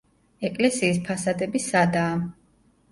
ეკლესიის 0.49 1.01
ფასადები 1.11 1.63
სადაა. 1.71 2.21